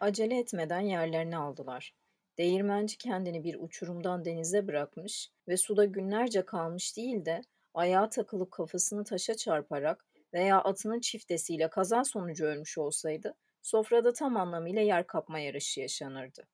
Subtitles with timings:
[0.00, 1.94] acele etmeden yerlerini aldılar.
[2.38, 7.40] Değirmenci kendini bir uçurumdan denize bırakmış ve suda günlerce kalmış değil de
[7.74, 14.82] ayağa takılıp kafasını taşa çarparak veya atının çiftesiyle kaza sonucu ölmüş olsaydı sofrada tam anlamıyla
[14.82, 16.48] yer kapma yarışı yaşanırdı.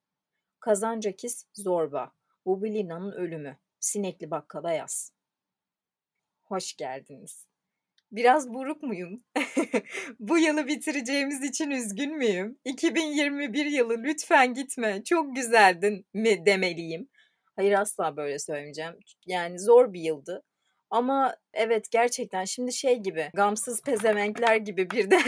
[0.61, 2.13] Kazancakis Zorba,
[2.47, 5.13] Bubilina'nın ölümü, Sinekli Bakkala yaz.
[6.43, 7.47] Hoş geldiniz.
[8.15, 9.23] Biraz buruk muyum?
[10.19, 12.59] Bu yılı bitireceğimiz için üzgün müyüm?
[12.65, 17.09] 2021 yılı lütfen gitme, çok güzeldin mi demeliyim.
[17.57, 18.95] Hayır asla böyle söylemeyeceğim.
[19.27, 20.43] Yani zor bir yıldı.
[20.91, 25.23] Ama evet gerçekten şimdi şey gibi gamsız pezevenkler gibi birden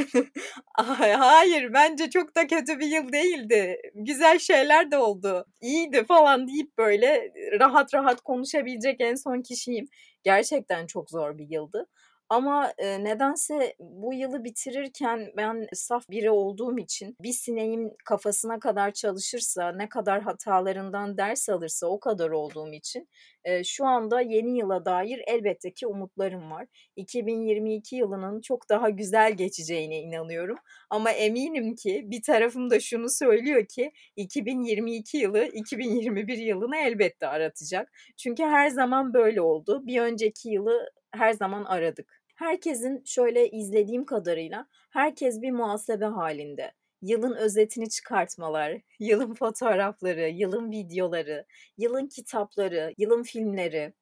[1.19, 3.81] hayır bence çok da kötü bir yıl değildi.
[3.95, 5.47] Güzel şeyler de oldu.
[5.61, 9.89] İyiydi falan deyip böyle rahat rahat konuşabilecek en son kişiyim.
[10.23, 11.87] Gerçekten çok zor bir yıldı.
[12.29, 18.93] Ama e, nedense bu yılı bitirirken ben saf biri olduğum için bir sineğim kafasına kadar
[18.93, 23.09] çalışırsa, ne kadar hatalarından ders alırsa o kadar olduğum için
[23.45, 26.67] e, şu anda yeni yıla dair elbette ki umutlarım var.
[26.97, 30.57] 2022 yılının çok daha güzel geçeceğine inanıyorum.
[30.91, 37.93] Ama eminim ki bir tarafım da şunu söylüyor ki 2022 yılı 2021 yılını elbette aratacak.
[38.17, 39.83] Çünkü her zaman böyle oldu.
[39.87, 42.23] Bir önceki yılı her zaman aradık.
[42.35, 46.73] Herkesin şöyle izlediğim kadarıyla herkes bir muhasebe halinde.
[47.03, 51.47] Yılın özetini çıkartmalar, yılın fotoğrafları, yılın videoları,
[51.79, 53.93] yılın kitapları, yılın filmleri.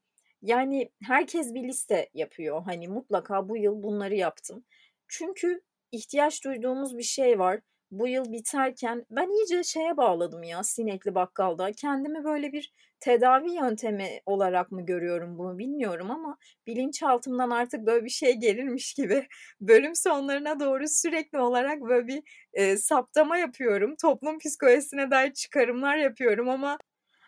[0.43, 2.63] Yani herkes bir liste yapıyor.
[2.65, 4.65] Hani mutlaka bu yıl bunları yaptım.
[5.09, 5.61] Çünkü
[5.93, 7.61] ihtiyaç duyduğumuz bir şey var
[7.99, 11.73] bu yıl biterken ben iyice şeye bağladım ya sinekli bakkalda.
[11.73, 18.11] Kendimi böyle bir tedavi yöntemi olarak mı görüyorum bunu bilmiyorum ama bilinçaltımdan artık böyle bir
[18.11, 19.27] şey gelirmiş gibi
[19.61, 22.23] bölüm sonlarına doğru sürekli olarak böyle bir
[22.53, 23.95] e, saptama yapıyorum.
[24.03, 26.79] Toplum psikolojisine dair çıkarımlar yapıyorum ama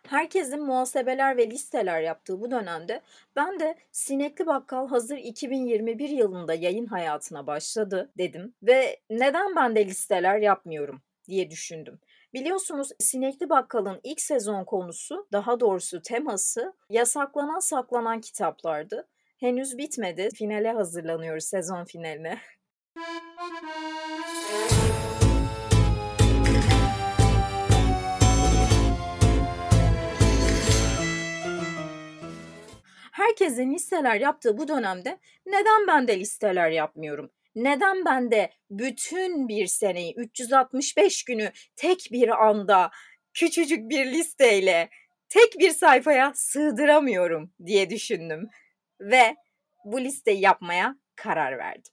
[0.09, 3.00] Herkesin muhasebeler ve listeler yaptığı bu dönemde
[3.37, 9.87] ben de Sinekli Bakkal hazır 2021 yılında yayın hayatına başladı dedim ve neden ben de
[9.87, 12.00] listeler yapmıyorum diye düşündüm.
[12.34, 19.09] Biliyorsunuz Sinekli Bakkal'ın ilk sezon konusu, daha doğrusu teması yasaklanan saklanan kitaplardı.
[19.39, 20.28] Henüz bitmedi.
[20.34, 22.39] Finale hazırlanıyoruz sezon finaline.
[33.26, 37.31] herkesin listeler yaptığı bu dönemde neden ben de listeler yapmıyorum?
[37.54, 42.91] Neden ben de bütün bir seneyi 365 günü tek bir anda
[43.34, 44.91] küçücük bir listeyle
[45.28, 48.48] tek bir sayfaya sığdıramıyorum diye düşündüm
[49.00, 49.36] ve
[49.84, 51.92] bu listeyi yapmaya karar verdim.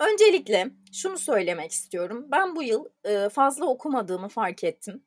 [0.00, 2.26] Öncelikle şunu söylemek istiyorum.
[2.28, 2.84] Ben bu yıl
[3.28, 5.04] fazla okumadığımı fark ettim.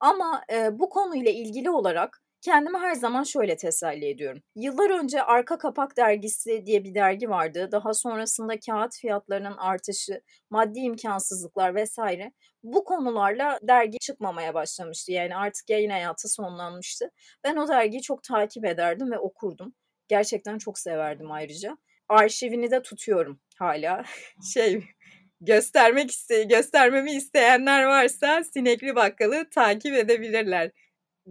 [0.00, 0.42] Ama
[0.72, 4.42] bu konuyla ilgili olarak kendimi her zaman şöyle teselli ediyorum.
[4.56, 7.68] Yıllar önce Arka Kapak Dergisi diye bir dergi vardı.
[7.72, 15.12] Daha sonrasında kağıt fiyatlarının artışı, maddi imkansızlıklar vesaire bu konularla dergi çıkmamaya başlamıştı.
[15.12, 17.10] Yani artık yayın hayatı sonlanmıştı.
[17.44, 19.74] Ben o dergiyi çok takip ederdim ve okurdum.
[20.08, 21.76] Gerçekten çok severdim ayrıca.
[22.08, 24.04] Arşivini de tutuyorum hala.
[24.54, 24.84] şey
[25.40, 30.70] göstermek iste göstermemi isteyenler varsa Sinekli Bakkalı takip edebilirler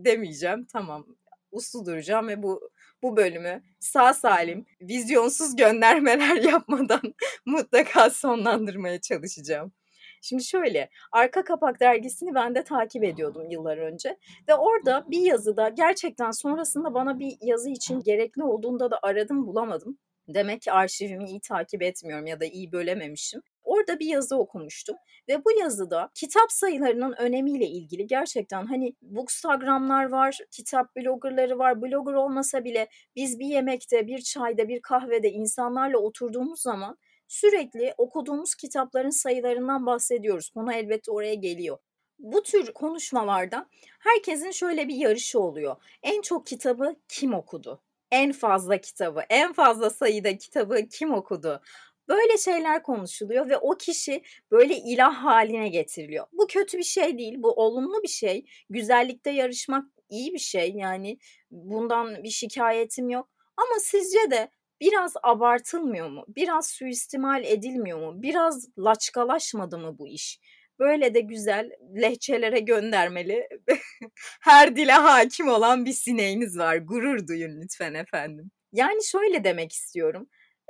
[0.06, 0.66] demeyeceğim.
[0.66, 1.06] Tamam
[1.52, 2.70] uslu duracağım ve bu
[3.02, 7.02] bu bölümü sağ salim, vizyonsuz göndermeler yapmadan
[7.46, 9.72] mutlaka sonlandırmaya çalışacağım.
[10.22, 14.18] Şimdi şöyle, Arka Kapak dergisini ben de takip ediyordum yıllar önce
[14.50, 19.98] ve orada bir yazıda gerçekten sonrasında bana bir yazı için gerekli olduğunda da aradım bulamadım.
[20.34, 23.42] Demek ki arşivimi iyi takip etmiyorum ya da iyi bölememişim.
[23.64, 24.96] Orada bir yazı okumuştum
[25.28, 31.82] ve bu yazıda kitap sayılarının önemiyle ilgili gerçekten hani bookstagramlar var, kitap bloggerları var.
[31.82, 36.98] Blogger olmasa bile biz bir yemekte, bir çayda, bir kahvede insanlarla oturduğumuz zaman
[37.28, 40.50] sürekli okuduğumuz kitapların sayılarından bahsediyoruz.
[40.50, 41.78] Konu elbette oraya geliyor.
[42.20, 43.66] Bu tür konuşmalarda
[44.00, 45.76] herkesin şöyle bir yarışı oluyor.
[46.04, 47.82] En çok kitabı kim okudu?
[48.12, 51.62] En fazla kitabı, en fazla sayıda kitabı kim okudu?
[52.08, 54.22] Böyle şeyler konuşuluyor ve o kişi
[54.52, 56.26] böyle ilah haline getiriliyor.
[56.34, 58.46] Bu kötü bir şey değil, bu olumlu bir şey.
[58.70, 60.72] Güzellikte yarışmak iyi bir şey.
[60.76, 61.18] Yani
[61.52, 63.30] bundan bir şikayetim yok.
[63.58, 64.50] Ama sizce de
[64.82, 66.26] biraz abartılmıyor mu?
[66.28, 68.22] Biraz suistimal edilmiyor mu?
[68.22, 70.40] Biraz laçkalaşmadı mı bu iş?
[70.80, 73.50] Böyle de güzel lehçelere göndermeli
[74.42, 76.78] her dile hakim olan bir sineğiniz var.
[76.78, 78.52] Gurur duyun lütfen efendim.
[78.74, 80.28] Yani şöyle demek istiyorum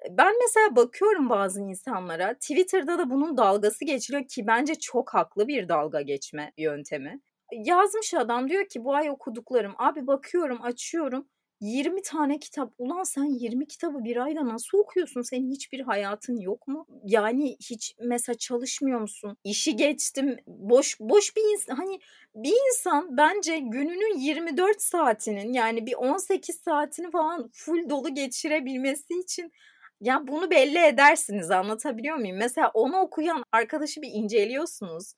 [0.10, 5.70] Ben mesela bakıyorum bazı insanlara Twitter'da da bunun dalgası geçiliyor ki bence çok haklı bir
[5.70, 7.22] dalga geçme yöntemi.
[7.52, 9.74] Yazmış adam diyor ki bu ay okuduklarım.
[9.78, 11.28] Abi bakıyorum açıyorum
[11.62, 12.74] 20 tane kitap.
[12.78, 15.22] Ulan sen 20 kitabı bir ayda nasıl okuyorsun?
[15.22, 16.86] Senin hiçbir hayatın yok mu?
[17.04, 19.38] Yani hiç mesela çalışmıyor musun?
[19.44, 20.38] İşi geçtim.
[20.48, 22.00] Boş boş bir insan hani
[22.36, 29.52] bir insan bence gününün 24 saatinin yani bir 18 saatini falan full dolu geçirebilmesi için
[30.02, 32.38] ya bunu belli edersiniz anlatabiliyor muyum?
[32.38, 35.14] Mesela onu okuyan arkadaşı bir inceliyorsunuz.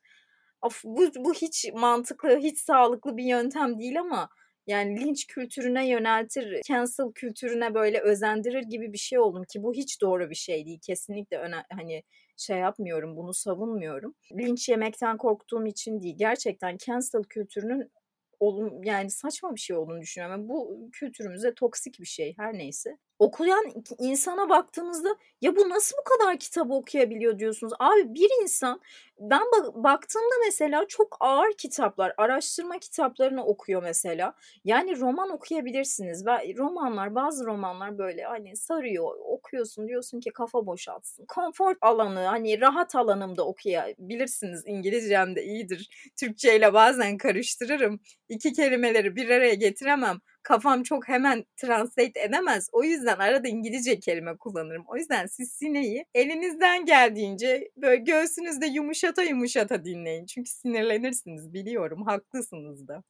[0.61, 4.29] Of, bu, bu hiç mantıklı, hiç sağlıklı bir yöntem değil ama
[4.67, 10.01] yani linç kültürüne yöneltir, cancel kültürüne böyle özendirir gibi bir şey oldum ki bu hiç
[10.01, 10.79] doğru bir şey değil.
[10.81, 12.03] Kesinlikle öne, hani
[12.37, 14.15] şey yapmıyorum, bunu savunmuyorum.
[14.37, 16.15] Linç yemekten korktuğum için değil.
[16.17, 17.91] Gerçekten cancel kültürünün
[18.39, 20.49] olum yani saçma bir şey olduğunu düşünüyorum.
[20.49, 23.65] Bu kültürümüze toksik bir şey her neyse okuyan
[23.99, 27.73] insana baktığınızda ya bu nasıl bu kadar kitap okuyabiliyor diyorsunuz.
[27.79, 28.81] Abi bir insan
[29.19, 29.41] ben
[29.73, 34.33] baktığımda mesela çok ağır kitaplar, araştırma kitaplarını okuyor mesela.
[34.65, 36.25] Yani roman okuyabilirsiniz.
[36.57, 41.25] Romanlar, bazı romanlar böyle hani sarıyor, okuyorsun diyorsun ki kafa boşaltsın.
[41.25, 44.63] Konfor alanı, hani rahat alanımda okuyabilirsiniz.
[44.65, 46.11] İngilizcem de iyidir.
[46.19, 47.99] Türkçe ile bazen karıştırırım.
[48.29, 52.69] İki kelimeleri bir araya getiremem kafam çok hemen translate edemez.
[52.71, 54.85] O yüzden arada İngilizce kelime kullanırım.
[54.87, 60.25] O yüzden siz sineği elinizden geldiğince böyle göğsünüzde yumuşata yumuşata dinleyin.
[60.25, 62.03] Çünkü sinirlenirsiniz biliyorum.
[62.05, 63.03] Haklısınız da.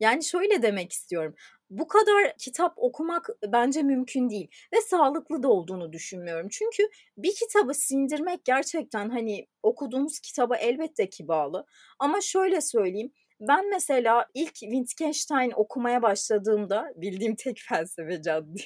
[0.00, 1.34] Yani şöyle demek istiyorum.
[1.70, 6.48] Bu kadar kitap okumak bence mümkün değil ve sağlıklı da olduğunu düşünmüyorum.
[6.50, 6.82] Çünkü
[7.18, 11.66] bir kitabı sindirmek gerçekten hani okuduğumuz kitaba elbette ki bağlı.
[11.98, 18.62] Ama şöyle söyleyeyim ben mesela ilk Wittgenstein okumaya başladığımda bildiğim tek felsefe caddi.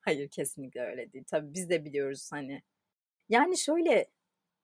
[0.00, 1.24] Hayır kesinlikle öyle değil.
[1.30, 2.62] Tabii biz de biliyoruz hani.
[3.28, 4.06] Yani şöyle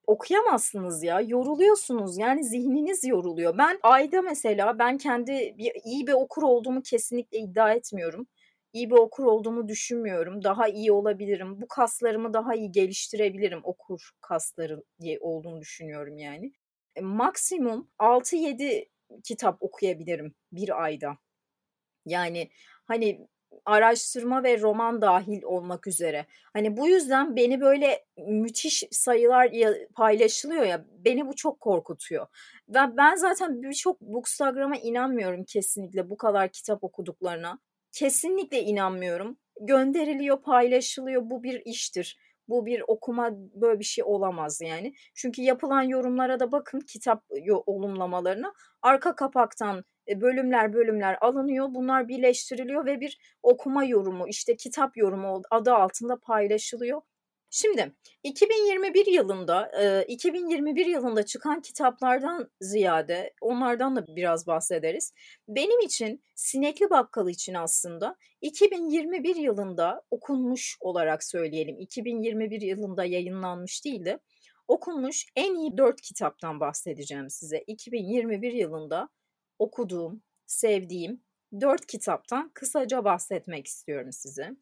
[0.07, 1.21] okuyamazsınız ya.
[1.21, 2.17] Yoruluyorsunuz.
[2.17, 3.57] Yani zihniniz yoruluyor.
[3.57, 8.27] Ben ayda mesela ben kendi bir, iyi bir okur olduğumu kesinlikle iddia etmiyorum.
[8.73, 10.43] İyi bir okur olduğumu düşünmüyorum.
[10.43, 11.61] Daha iyi olabilirim.
[11.61, 16.51] Bu kaslarımı daha iyi geliştirebilirim okur kasları diye olduğunu düşünüyorum yani.
[16.95, 18.85] E, maksimum 6-7
[19.23, 21.17] kitap okuyabilirim bir ayda.
[22.05, 22.49] Yani
[22.85, 23.27] hani
[23.65, 26.25] araştırma ve roman dahil olmak üzere.
[26.53, 29.51] Hani bu yüzden beni böyle müthiş sayılar
[29.95, 32.27] paylaşılıyor ya beni bu çok korkutuyor.
[32.67, 37.59] Ben, ben zaten birçok bookstagram'a inanmıyorum kesinlikle bu kadar kitap okuduklarına.
[37.91, 39.37] Kesinlikle inanmıyorum.
[39.61, 42.17] Gönderiliyor, paylaşılıyor bu bir iştir.
[42.49, 44.93] Bu bir okuma böyle bir şey olamaz yani.
[45.15, 47.23] Çünkü yapılan yorumlara da bakın kitap
[47.65, 48.53] olumlamalarına.
[48.81, 51.67] Arka kapaktan e, bölümler bölümler alınıyor.
[51.71, 57.01] Bunlar birleştiriliyor ve bir okuma yorumu işte kitap yorumu adı altında paylaşılıyor.
[57.51, 59.71] Şimdi 2021 yılında
[60.07, 65.13] 2021 yılında çıkan kitaplardan ziyade onlardan da biraz bahsederiz.
[65.47, 71.79] Benim için Sinekli Bakkal için aslında 2021 yılında okunmuş olarak söyleyelim.
[71.79, 74.19] 2021 yılında yayınlanmış değil de
[74.67, 77.63] okunmuş en iyi 4 kitaptan bahsedeceğim size.
[77.67, 79.09] 2021 yılında
[79.59, 81.21] okuduğum, sevdiğim
[81.61, 84.55] 4 kitaptan kısaca bahsetmek istiyorum size.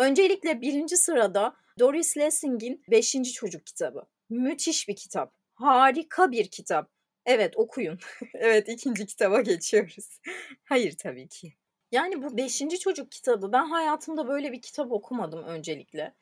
[0.00, 4.06] Öncelikle birinci sırada Doris Lessing'in Beşinci Çocuk kitabı.
[4.30, 5.34] Müthiş bir kitap.
[5.54, 6.90] Harika bir kitap.
[7.26, 7.98] Evet okuyun.
[8.34, 10.20] evet ikinci kitaba geçiyoruz.
[10.64, 11.52] Hayır tabii ki.
[11.92, 16.14] Yani bu beşinci çocuk kitabı ben hayatımda böyle bir kitap okumadım öncelikle.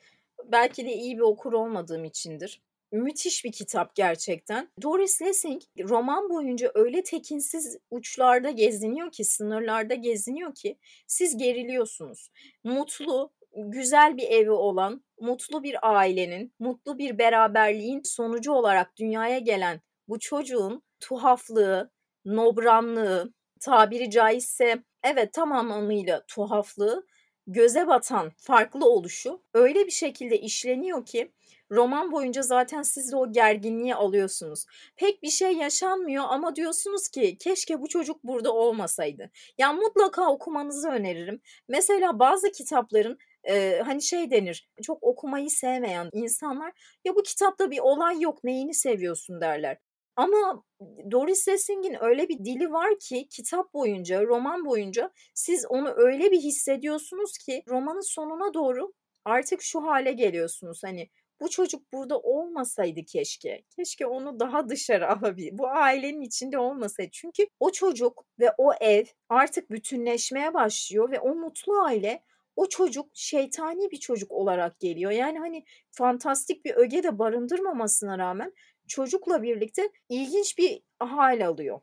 [0.44, 2.62] Belki de iyi bir okur olmadığım içindir.
[2.92, 4.68] Müthiş bir kitap gerçekten.
[4.82, 12.30] Doris Lessing roman boyunca öyle tekinsiz uçlarda geziniyor ki, sınırlarda geziniyor ki siz geriliyorsunuz.
[12.64, 19.80] Mutlu, güzel bir evi olan, mutlu bir ailenin, mutlu bir beraberliğin sonucu olarak dünyaya gelen
[20.08, 21.90] bu çocuğun tuhaflığı,
[22.24, 27.06] nobranlığı, tabiri caizse evet tam anlamıyla tuhaflığı,
[27.46, 31.32] göze batan farklı oluşu öyle bir şekilde işleniyor ki
[31.70, 34.66] roman boyunca zaten siz de o gerginliği alıyorsunuz.
[34.96, 39.30] Pek bir şey yaşanmıyor ama diyorsunuz ki keşke bu çocuk burada olmasaydı.
[39.58, 41.40] Yani mutlaka okumanızı öneririm.
[41.68, 46.72] Mesela bazı kitapların e, hani şey denir çok okumayı sevmeyen insanlar
[47.04, 49.78] ya bu kitapta bir olay yok neyini seviyorsun derler.
[50.16, 50.64] Ama
[51.10, 56.40] Doris Lessing'in öyle bir dili var ki kitap boyunca, roman boyunca siz onu öyle bir
[56.40, 58.92] hissediyorsunuz ki romanın sonuna doğru
[59.24, 60.80] artık şu hale geliyorsunuz.
[60.84, 61.08] Hani
[61.40, 63.62] bu çocuk burada olmasaydı keşke.
[63.76, 65.58] Keşke onu daha dışarı alabilir.
[65.58, 67.10] Bu ailenin içinde olmasaydı.
[67.12, 72.22] Çünkü o çocuk ve o ev artık bütünleşmeye başlıyor ve o mutlu aile
[72.58, 75.10] o çocuk şeytani bir çocuk olarak geliyor.
[75.10, 78.52] Yani hani fantastik bir öge de barındırmamasına rağmen
[78.88, 81.80] çocukla birlikte ilginç bir hal alıyor.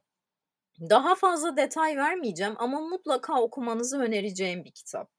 [0.89, 5.11] Daha fazla detay vermeyeceğim ama mutlaka okumanızı önereceğim bir kitap.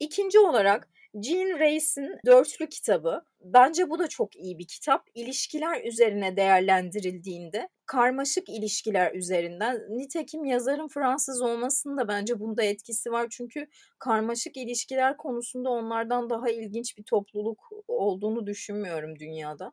[0.00, 3.24] İkinci olarak Jean Reis'in Dörtlü kitabı.
[3.40, 5.06] Bence bu da çok iyi bir kitap.
[5.14, 9.86] İlişkiler üzerine değerlendirildiğinde karmaşık ilişkiler üzerinden.
[9.88, 13.26] Nitekim yazarın Fransız olmasının da bence bunda etkisi var.
[13.30, 13.66] Çünkü
[13.98, 19.72] karmaşık ilişkiler konusunda onlardan daha ilginç bir topluluk olduğunu düşünmüyorum dünyada.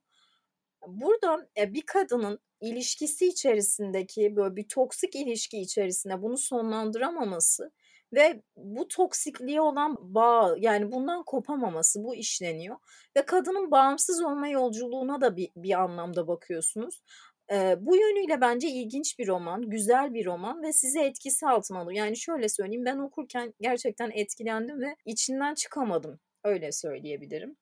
[0.87, 7.71] Burada e, bir kadının ilişkisi içerisindeki böyle bir toksik ilişki içerisinde bunu sonlandıramaması
[8.13, 12.77] ve bu toksikliğe olan bağ yani bundan kopamaması bu işleniyor
[13.17, 17.01] ve kadının bağımsız olma yolculuğuna da bir, bir anlamda bakıyorsunuz.
[17.51, 21.93] Ee, bu yönüyle bence ilginç bir roman, güzel bir roman ve size etkisi altına.
[21.93, 26.19] Yani şöyle söyleyeyim ben okurken gerçekten etkilendim ve içinden çıkamadım.
[26.43, 27.57] Öyle söyleyebilirim.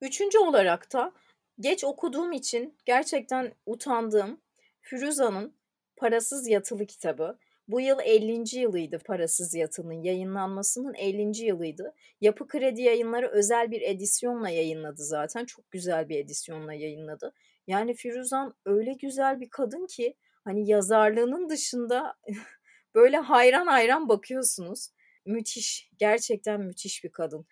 [0.00, 1.12] Üçüncü olarak da
[1.60, 4.40] geç okuduğum için gerçekten utandığım
[4.80, 5.54] Firuza'nın
[5.96, 7.38] Parasız Yatılı kitabı.
[7.68, 8.58] Bu yıl 50.
[8.58, 11.44] yılıydı Parasız Yatılının yayınlanmasının 50.
[11.44, 11.94] yılıydı.
[12.20, 15.44] Yapı Kredi Yayınları özel bir edisyonla yayınladı zaten.
[15.44, 17.34] Çok güzel bir edisyonla yayınladı.
[17.68, 22.14] Yani Firuzan öyle güzel bir kadın ki hani yazarlığının dışında
[22.94, 24.90] böyle hayran hayran bakıyorsunuz.
[25.26, 27.46] Müthiş, gerçekten müthiş bir kadın.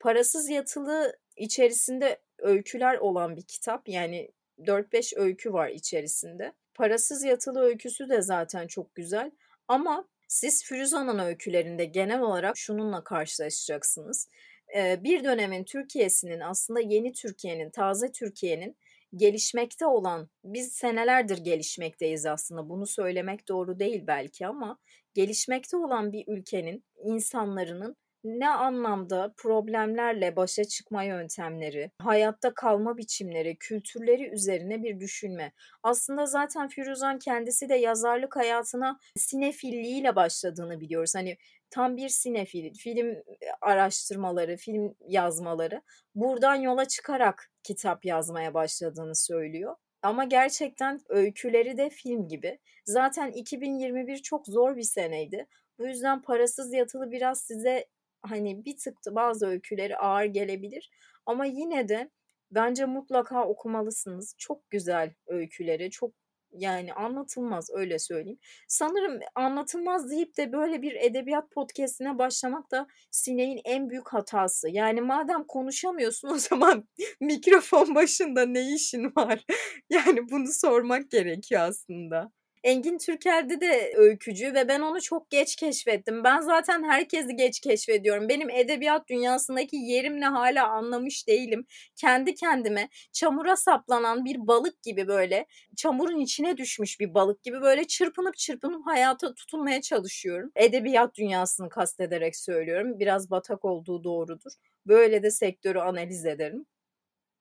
[0.00, 3.88] Parasız Yatılı içerisinde öyküler olan bir kitap.
[3.88, 6.52] Yani 4-5 öykü var içerisinde.
[6.74, 9.30] Parasız Yatılı öyküsü de zaten çok güzel.
[9.68, 14.28] Ama siz Firuzan'ın öykülerinde genel olarak şununla karşılaşacaksınız.
[14.76, 18.76] Bir dönemin Türkiye'sinin aslında yeni Türkiye'nin, taze Türkiye'nin
[19.16, 24.78] gelişmekte olan, biz senelerdir gelişmekteyiz aslında bunu söylemek doğru değil belki ama
[25.14, 27.96] gelişmekte olan bir ülkenin insanların
[28.26, 35.52] ne anlamda problemlerle başa çıkma yöntemleri, hayatta kalma biçimleri, kültürleri üzerine bir düşünme.
[35.82, 41.14] Aslında zaten Firuzan kendisi de yazarlık hayatına sinefilliğiyle başladığını biliyoruz.
[41.14, 41.36] Hani
[41.70, 43.16] tam bir sinefil, film
[43.60, 45.82] araştırmaları, film yazmaları
[46.14, 49.76] buradan yola çıkarak kitap yazmaya başladığını söylüyor.
[50.02, 52.58] Ama gerçekten öyküleri de film gibi.
[52.84, 55.46] Zaten 2021 çok zor bir seneydi.
[55.78, 57.86] Bu yüzden parasız yatılı biraz size
[58.26, 60.90] hani bir tıktı bazı öyküleri ağır gelebilir
[61.26, 62.10] ama yine de
[62.50, 64.34] bence mutlaka okumalısınız.
[64.38, 66.12] Çok güzel öyküleri, çok
[66.52, 68.38] yani anlatılmaz öyle söyleyeyim.
[68.68, 74.68] Sanırım anlatılmaz deyip de böyle bir edebiyat podcastine başlamak da Sine'nin en büyük hatası.
[74.70, 76.88] Yani madem konuşamıyorsun o zaman
[77.20, 79.44] mikrofon başında ne işin var?
[79.90, 82.32] Yani bunu sormak gerekiyor aslında.
[82.66, 86.24] Engin Türkel'de de öykücü ve ben onu çok geç keşfettim.
[86.24, 88.28] Ben zaten herkesi geç keşfediyorum.
[88.28, 91.66] Benim edebiyat dünyasındaki yerimle hala anlamış değilim.
[91.96, 95.46] Kendi kendime çamura saplanan bir balık gibi böyle
[95.76, 100.50] çamurun içine düşmüş bir balık gibi böyle çırpınıp çırpınıp hayata tutunmaya çalışıyorum.
[100.56, 102.98] Edebiyat dünyasını kastederek söylüyorum.
[102.98, 104.52] Biraz batak olduğu doğrudur.
[104.86, 106.66] Böyle de sektörü analiz ederim.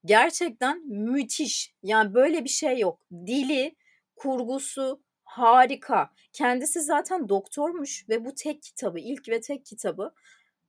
[0.05, 1.73] Gerçekten müthiş.
[1.83, 2.99] Yani böyle bir şey yok.
[3.11, 3.75] Dili,
[4.15, 5.04] kurgusu,
[5.37, 6.09] harika.
[6.33, 10.13] Kendisi zaten doktormuş ve bu tek kitabı, ilk ve tek kitabı.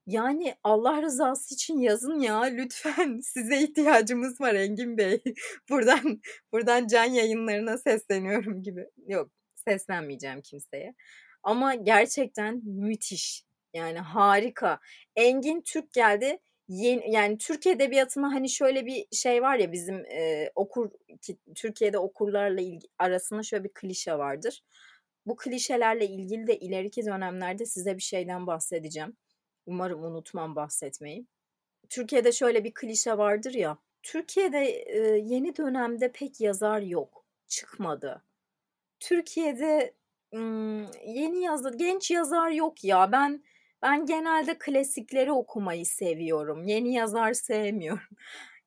[0.06, 3.20] Yani Allah rızası için yazın ya lütfen.
[3.22, 5.22] Size ihtiyacımız var Engin Bey.
[5.70, 6.20] buradan
[6.52, 8.86] buradan can yayınlarına sesleniyorum gibi.
[9.06, 10.94] Yok, seslenmeyeceğim kimseye.
[11.42, 13.44] Ama gerçekten müthiş.
[13.74, 14.80] Yani harika.
[15.16, 20.50] Engin Türk geldi yeni, yani Türk edebiyatına hani şöyle bir şey var ya bizim e,
[20.54, 20.90] okur
[21.22, 24.64] ki Türkiye'de okurlarla ilgi, arasında şöyle bir klişe vardır.
[25.26, 29.16] Bu klişelerle ilgili de ileriki dönemlerde size bir şeyden bahsedeceğim.
[29.66, 31.26] Umarım unutmam bahsetmeyi.
[31.88, 33.78] Türkiye'de şöyle bir klişe vardır ya.
[34.02, 37.24] Türkiye'de e, yeni dönemde pek yazar yok.
[37.48, 38.22] Çıkmadı.
[39.00, 39.94] Türkiye'de
[41.06, 43.12] yeni yazar, genç yazar yok ya.
[43.12, 43.44] Ben
[43.82, 46.64] ben genelde klasikleri okumayı seviyorum.
[46.64, 48.00] Yeni yazar sevmiyorum.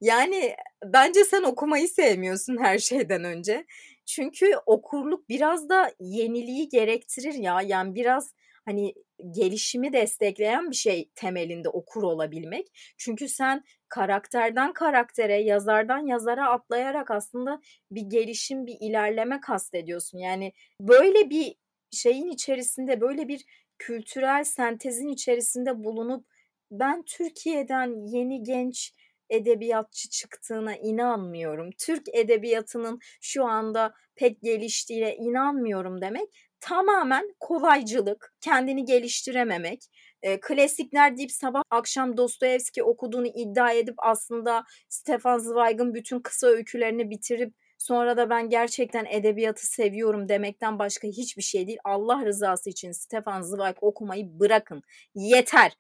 [0.02, 3.66] Yani bence sen okumayı sevmiyorsun her şeyden önce.
[4.06, 7.62] Çünkü okurluk biraz da yeniliği gerektirir ya.
[7.62, 8.34] Yani biraz
[8.66, 8.94] hani
[9.32, 12.68] gelişimi destekleyen bir şey temelinde okur olabilmek.
[12.98, 17.62] Çünkü sen karakterden karaktere, yazardan yazara atlayarak aslında
[17.92, 20.18] bir gelişim, bir ilerleme kastediyorsun.
[20.18, 21.56] Yani böyle bir
[21.92, 23.46] şeyin içerisinde böyle bir
[23.80, 26.26] kültürel sentezin içerisinde bulunup
[26.72, 28.94] ben Türkiye'den yeni genç
[29.30, 31.70] edebiyatçı çıktığına inanmıyorum.
[31.80, 36.30] Türk edebiyatının şu anda pek geliştiğine inanmıyorum demek
[36.62, 39.84] tamamen kolaycılık, kendini geliştirememek,
[40.22, 47.10] e, klasikler deyip sabah akşam Dostoyevski okuduğunu iddia edip aslında Stefan Zweig'ın bütün kısa öykülerini
[47.10, 51.80] bitirip sonra da ben gerçekten edebiyatı seviyorum demekten başka hiçbir şey değil.
[51.84, 54.84] Allah rızası için Stefan Zweig okumayı bırakın.
[55.16, 55.78] Yeter.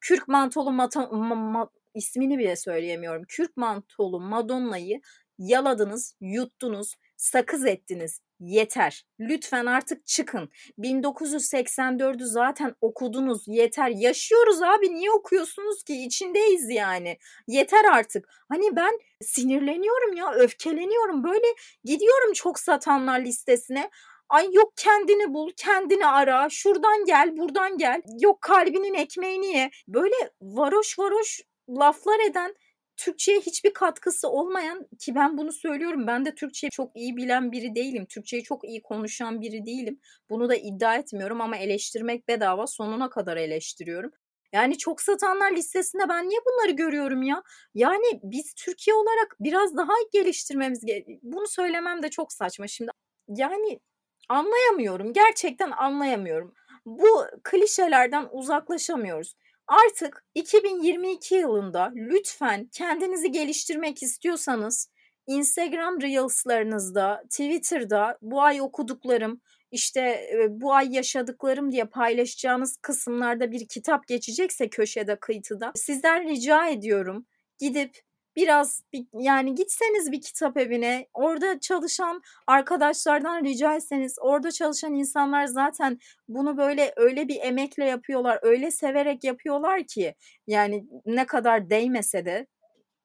[0.00, 3.22] Kürk mantolu mata, ma, ma, ismini bile söyleyemiyorum.
[3.28, 5.00] Kürk mantolu Madonna'yı
[5.38, 8.20] yaladınız, yuttunuz, sakız ettiniz.
[8.42, 9.06] Yeter.
[9.20, 10.50] Lütfen artık çıkın.
[10.78, 13.44] 1984'ü zaten okudunuz.
[13.46, 13.88] Yeter.
[13.88, 14.94] Yaşıyoruz abi.
[14.94, 16.04] Niye okuyorsunuz ki?
[16.04, 17.18] İçindeyiz yani.
[17.46, 18.28] Yeter artık.
[18.48, 21.24] Hani ben sinirleniyorum ya, öfkeleniyorum.
[21.24, 21.46] Böyle
[21.84, 23.90] gidiyorum çok satanlar listesine.
[24.28, 28.02] Ay yok kendini bul, kendini ara, şuradan gel, buradan gel.
[28.20, 29.70] Yok kalbinin ekmeğini ye.
[29.88, 32.54] Böyle varoş varoş laflar eden
[32.96, 36.06] Türkçe'ye hiçbir katkısı olmayan ki ben bunu söylüyorum.
[36.06, 38.06] Ben de Türkçeyi çok iyi bilen biri değilim.
[38.06, 40.00] Türkçeyi çok iyi konuşan biri değilim.
[40.30, 42.66] Bunu da iddia etmiyorum ama eleştirmek bedava.
[42.66, 44.10] Sonuna kadar eleştiriyorum.
[44.52, 47.42] Yani çok satanlar listesinde ben niye bunları görüyorum ya?
[47.74, 51.18] Yani biz Türkiye olarak biraz daha geliştirmemiz gerekiyor.
[51.22, 52.90] Bunu söylemem de çok saçma şimdi.
[53.28, 53.80] Yani
[54.28, 55.12] anlayamıyorum.
[55.12, 56.54] Gerçekten anlayamıyorum.
[56.86, 59.34] Bu klişelerden uzaklaşamıyoruz.
[59.66, 64.88] Artık 2022 yılında lütfen kendinizi geliştirmek istiyorsanız
[65.26, 69.40] Instagram Reels'larınızda, Twitter'da bu ay okuduklarım,
[69.70, 77.26] işte bu ay yaşadıklarım diye paylaşacağınız kısımlarda bir kitap geçecekse köşede kıytıda sizden rica ediyorum
[77.58, 78.00] gidip
[78.36, 85.46] biraz bir, yani gitseniz bir kitap evine orada çalışan arkadaşlardan rica etseniz orada çalışan insanlar
[85.46, 85.98] zaten
[86.28, 90.14] bunu böyle öyle bir emekle yapıyorlar öyle severek yapıyorlar ki
[90.46, 92.46] yani ne kadar değmese de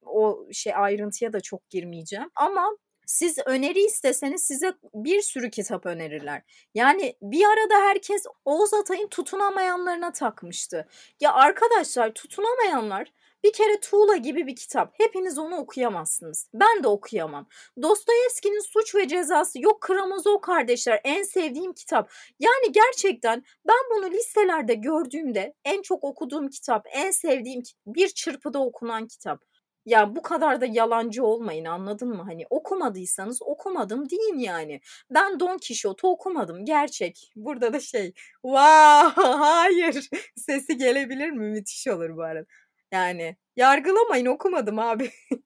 [0.05, 6.41] o şey ayrıntıya da çok girmeyeceğim ama siz öneri isteseniz size bir sürü kitap önerirler.
[6.73, 10.87] Yani bir arada herkes Oğuz Atay'ın tutunamayanlarına takmıştı.
[11.19, 13.13] Ya arkadaşlar tutunamayanlar
[13.47, 14.93] bir kere Tuğla gibi bir kitap.
[14.99, 16.49] Hepiniz onu okuyamazsınız.
[16.53, 17.47] Ben de okuyamam.
[17.81, 22.11] Dostoyevski'nin Suç ve Cezası yok Karamazov kardeşler en sevdiğim kitap.
[22.39, 29.07] Yani gerçekten ben bunu listelerde gördüğümde en çok okuduğum kitap, en sevdiğim bir çırpıda okunan
[29.07, 29.43] kitap.
[29.85, 32.23] Ya bu kadar da yalancı olmayın anladın mı?
[32.23, 34.81] Hani okumadıysanız okumadım deyin yani.
[35.09, 37.31] Ben Don Quixote okumadım gerçek.
[37.35, 41.49] Burada da şey vaa hayır sesi gelebilir mi?
[41.49, 42.45] Müthiş olur bu arada.
[42.91, 45.11] Yani yargılamayın okumadım abi.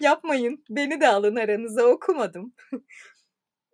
[0.00, 0.64] Yapmayın.
[0.70, 2.54] Beni de alın aranıza okumadım.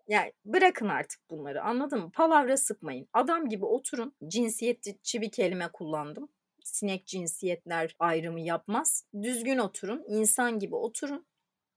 [0.09, 2.11] yani bırakın artık bunları anladın mı?
[2.14, 3.09] Palavra sıkmayın.
[3.12, 4.14] Adam gibi oturun.
[4.29, 6.29] Cinsiyetçi bir kelime kullandım.
[6.64, 9.05] Sinek cinsiyetler ayrımı yapmaz.
[9.22, 10.05] Düzgün oturun.
[10.09, 11.27] insan gibi oturun.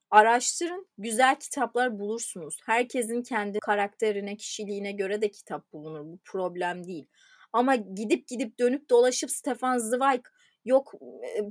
[0.10, 2.60] Araştırın, güzel kitaplar bulursunuz.
[2.66, 6.06] Herkesin kendi karakterine, kişiliğine göre de kitap bulunur.
[6.06, 7.08] Bu problem değil.
[7.54, 10.22] Ama gidip gidip dönüp dolaşıp Stefan Zweig
[10.68, 10.94] yok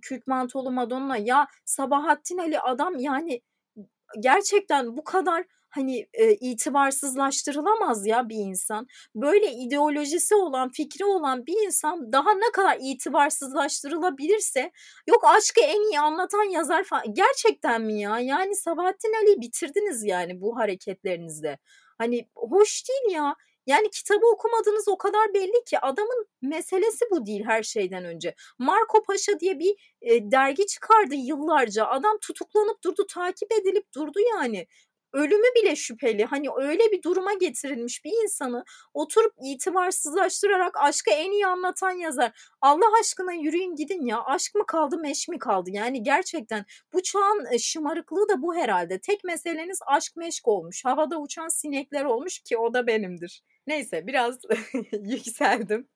[0.02, 3.42] kürk mantolu Madonna ya Sabahattin Ali adam yani
[4.20, 5.44] gerçekten bu kadar
[5.76, 8.86] hani e, itibarsızlaştırılamaz ya bir insan.
[9.14, 14.72] Böyle ideolojisi olan, fikri olan bir insan daha ne kadar itibarsızlaştırılabilirse
[15.06, 17.14] yok aşkı en iyi anlatan yazar falan.
[17.14, 18.20] Gerçekten mi ya?
[18.20, 21.58] Yani Sabahattin Ali'yi bitirdiniz yani bu hareketlerinizde.
[21.98, 23.36] Hani hoş değil ya.
[23.66, 28.34] Yani kitabı okumadığınız o kadar belli ki adamın meselesi bu değil her şeyden önce.
[28.58, 31.86] Marco Paşa diye bir e, dergi çıkardı yıllarca.
[31.86, 34.66] Adam tutuklanıp durdu, takip edilip durdu yani
[35.16, 36.24] ölümü bile şüpheli.
[36.24, 42.32] Hani öyle bir duruma getirilmiş bir insanı oturup itibarsızlaştırarak aşkı en iyi anlatan yazar.
[42.60, 44.24] Allah aşkına yürüyün gidin ya.
[44.24, 45.70] Aşk mı kaldı meş mi kaldı?
[45.72, 49.00] Yani gerçekten bu çağın şımarıklığı da bu herhalde.
[49.00, 50.84] Tek meseleniz aşk meşk olmuş.
[50.84, 53.42] Havada uçan sinekler olmuş ki o da benimdir.
[53.66, 54.38] Neyse biraz
[54.92, 55.88] yükseldim.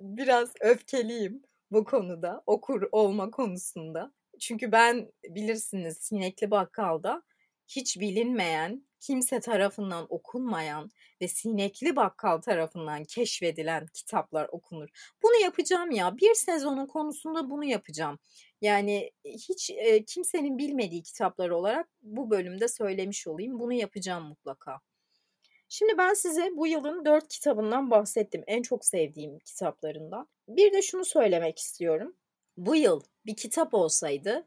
[0.00, 2.42] Biraz öfkeliyim bu konuda.
[2.46, 4.12] Okur olma konusunda.
[4.40, 7.22] Çünkü ben bilirsiniz Sinekli Bakkal'da
[7.68, 10.90] hiç bilinmeyen, kimse tarafından okunmayan
[11.22, 14.88] ve Sinekli Bakkal tarafından keşfedilen kitaplar okunur.
[15.22, 16.16] Bunu yapacağım ya.
[16.18, 18.18] Bir sezonun konusunda bunu yapacağım.
[18.60, 23.58] Yani hiç e, kimsenin bilmediği kitaplar olarak bu bölümde söylemiş olayım.
[23.58, 24.80] Bunu yapacağım mutlaka.
[25.68, 28.44] Şimdi ben size bu yılın dört kitabından bahsettim.
[28.46, 30.28] En çok sevdiğim kitaplarından.
[30.48, 32.16] Bir de şunu söylemek istiyorum.
[32.56, 34.46] Bu yıl bir kitap olsaydı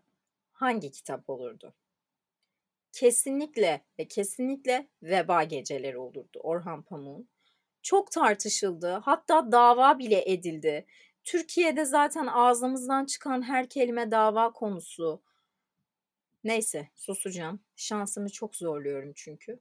[0.52, 1.74] hangi kitap olurdu?
[2.92, 7.30] Kesinlikle ve kesinlikle Veba Geceleri olurdu Orhan Pamuk'un.
[7.82, 8.92] Çok tartışıldı.
[8.92, 10.86] Hatta dava bile edildi.
[11.24, 15.22] Türkiye'de zaten ağzımızdan çıkan her kelime dava konusu.
[16.44, 17.60] Neyse susacağım.
[17.76, 19.60] Şansımı çok zorluyorum çünkü.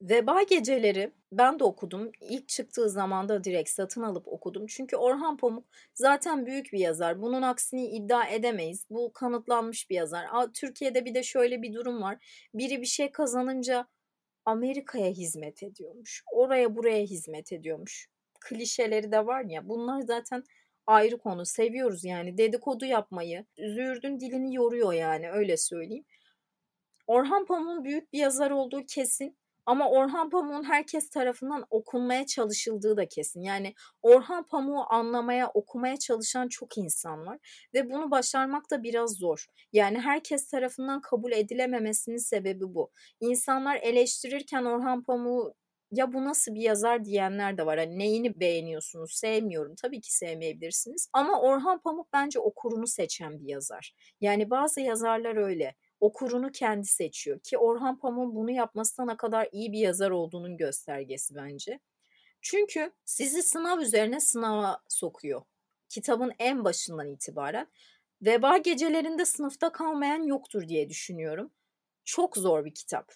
[0.00, 2.12] Veba Geceleri ben de okudum.
[2.20, 4.66] İlk çıktığı zaman da direkt satın alıp okudum.
[4.66, 7.22] Çünkü Orhan Pamuk zaten büyük bir yazar.
[7.22, 8.86] Bunun aksini iddia edemeyiz.
[8.90, 10.26] Bu kanıtlanmış bir yazar.
[10.54, 12.46] Türkiye'de bir de şöyle bir durum var.
[12.54, 13.86] Biri bir şey kazanınca
[14.44, 16.22] Amerika'ya hizmet ediyormuş.
[16.32, 18.08] Oraya buraya hizmet ediyormuş.
[18.40, 19.68] Klişeleri de var ya.
[19.68, 20.42] Bunlar zaten
[20.86, 21.46] ayrı konu.
[21.46, 23.44] Seviyoruz yani dedikodu yapmayı.
[23.58, 26.04] Züğürdün dilini yoruyor yani öyle söyleyeyim.
[27.06, 29.36] Orhan Pamuk'un büyük bir yazar olduğu kesin.
[29.66, 33.42] Ama Orhan Pamuk'un herkes tarafından okunmaya çalışıldığı da kesin.
[33.42, 37.38] Yani Orhan Pamuk'u anlamaya, okumaya çalışan çok insan var
[37.74, 39.46] ve bunu başarmak da biraz zor.
[39.72, 42.90] Yani herkes tarafından kabul edilememesinin sebebi bu.
[43.20, 45.54] İnsanlar eleştirirken Orhan Pamuk'u
[45.90, 47.78] ya bu nasıl bir yazar diyenler de var.
[47.78, 49.12] Hani neyini beğeniyorsunuz?
[49.14, 49.74] Sevmiyorum.
[49.82, 51.08] Tabii ki sevmeyebilirsiniz.
[51.12, 53.94] Ama Orhan Pamuk bence okurunu seçen bir yazar.
[54.20, 57.38] Yani bazı yazarlar öyle okurunu kendi seçiyor.
[57.38, 61.80] Ki Orhan Pamuk'un bunu yapmasına ne kadar iyi bir yazar olduğunun göstergesi bence.
[62.42, 65.42] Çünkü sizi sınav üzerine sınava sokuyor.
[65.88, 67.66] Kitabın en başından itibaren.
[68.22, 71.50] Veba gecelerinde sınıfta kalmayan yoktur diye düşünüyorum.
[72.04, 73.12] Çok zor bir kitap.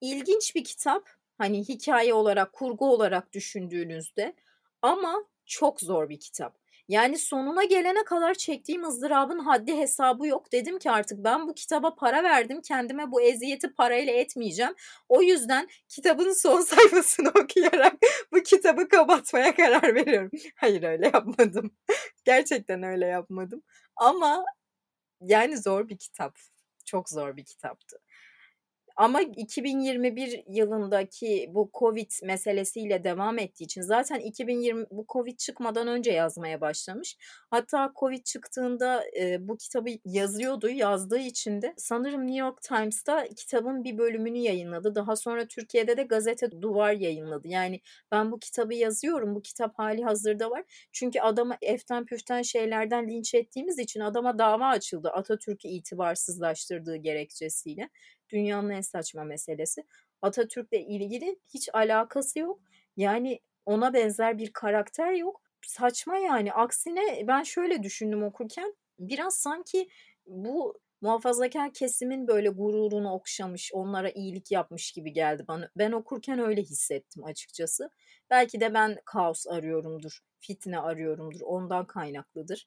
[0.00, 1.10] İlginç bir kitap.
[1.38, 4.34] Hani hikaye olarak, kurgu olarak düşündüğünüzde
[4.82, 6.58] ama çok zor bir kitap.
[6.88, 10.52] Yani sonuna gelene kadar çektiğim ızdırabın haddi hesabı yok.
[10.52, 12.60] Dedim ki artık ben bu kitaba para verdim.
[12.62, 14.74] Kendime bu eziyeti parayla etmeyeceğim.
[15.08, 17.94] O yüzden kitabın son sayfasını okuyarak
[18.32, 20.30] bu kitabı kapatmaya karar veriyorum.
[20.56, 21.70] Hayır öyle yapmadım.
[22.24, 23.62] Gerçekten öyle yapmadım.
[23.96, 24.44] Ama
[25.20, 26.38] yani zor bir kitap.
[26.84, 27.98] Çok zor bir kitaptı.
[28.96, 36.12] Ama 2021 yılındaki bu Covid meselesiyle devam ettiği için zaten 2020 bu Covid çıkmadan önce
[36.12, 37.16] yazmaya başlamış.
[37.50, 40.68] Hatta Covid çıktığında e, bu kitabı yazıyordu.
[40.68, 44.94] Yazdığı için de sanırım New York Times'ta kitabın bir bölümünü yayınladı.
[44.94, 47.48] Daha sonra Türkiye'de de gazete Duvar yayınladı.
[47.48, 47.80] Yani
[48.12, 49.34] ben bu kitabı yazıyorum.
[49.34, 50.88] Bu kitap hali hazırda var.
[50.92, 55.10] Çünkü adama eften püften şeylerden linç ettiğimiz için adama dava açıldı.
[55.10, 57.88] Atatürk'ü itibarsızlaştırdığı gerekçesiyle
[58.28, 59.84] dünyanın en saçma meselesi.
[60.22, 62.60] Atatürk'le ilgili hiç alakası yok.
[62.96, 65.42] Yani ona benzer bir karakter yok.
[65.66, 66.52] Saçma yani.
[66.52, 69.88] Aksine ben şöyle düşündüm okurken biraz sanki
[70.26, 75.70] bu muhafazakar kesimin böyle gururunu okşamış, onlara iyilik yapmış gibi geldi bana.
[75.76, 77.90] Ben okurken öyle hissettim açıkçası.
[78.30, 82.66] Belki de ben kaos arıyorumdur, fitne arıyorumdur, ondan kaynaklıdır.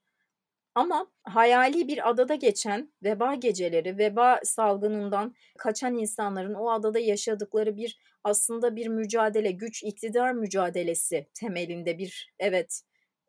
[0.80, 8.00] Ama hayali bir adada geçen veba geceleri, veba salgınından kaçan insanların o adada yaşadıkları bir
[8.24, 12.82] aslında bir mücadele, güç iktidar mücadelesi temelinde bir evet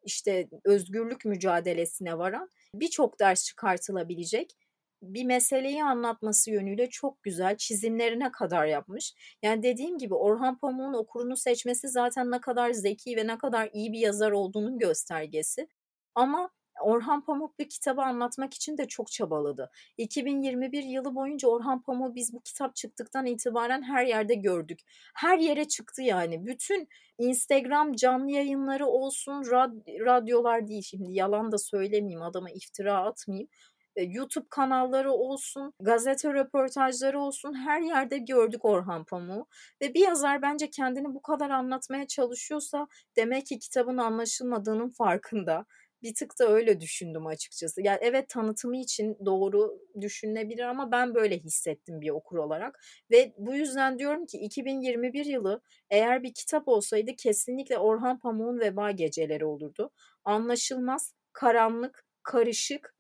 [0.03, 4.57] işte özgürlük mücadelesine varan birçok ders çıkartılabilecek
[5.03, 9.15] bir meseleyi anlatması yönüyle çok güzel çizimlerine kadar yapmış.
[9.43, 13.93] Yani dediğim gibi Orhan Pamuk'un okurunu seçmesi zaten ne kadar zeki ve ne kadar iyi
[13.93, 15.69] bir yazar olduğunun göstergesi.
[16.15, 19.71] Ama Orhan Pamuk bir kitabı anlatmak için de çok çabaladı.
[19.99, 24.81] 2021 yılı boyunca Orhan Pamuk biz bu kitap çıktıktan itibaren her yerde gördük.
[25.15, 26.47] Her yere çıktı yani.
[26.47, 26.89] Bütün
[27.19, 33.49] Instagram canlı yayınları olsun, rad- radyolar değil şimdi yalan da söylemeyeyim adama iftira atmayayım.
[33.97, 39.47] E, YouTube kanalları olsun, gazete röportajları olsun her yerde gördük Orhan Pamuk'u.
[39.83, 45.65] Ve bir yazar bence kendini bu kadar anlatmaya çalışıyorsa demek ki kitabın anlaşılmadığının farkında
[46.03, 47.83] bir tık da öyle düşündüm açıkçası.
[47.83, 52.81] Yani evet tanıtımı için doğru düşünülebilir ama ben böyle hissettim bir okur olarak.
[53.11, 55.61] Ve bu yüzden diyorum ki 2021 yılı
[55.91, 59.91] eğer bir kitap olsaydı kesinlikle Orhan Pamuk'un Veba Geceleri olurdu.
[60.25, 62.95] Anlaşılmaz, karanlık, karışık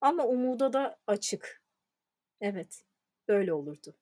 [0.00, 1.62] ama umuda da açık.
[2.40, 2.82] Evet,
[3.28, 3.96] böyle olurdu.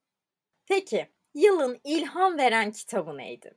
[0.66, 3.54] Peki, yılın ilham veren kitabı neydi?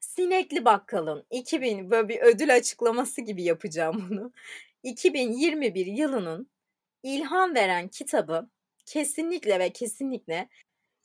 [0.00, 4.32] Sinekli Bakkal'ın 2000 böyle bir ödül açıklaması gibi yapacağım bunu.
[4.82, 6.50] 2021 yılının
[7.02, 8.48] ilham veren kitabı
[8.86, 10.48] kesinlikle ve kesinlikle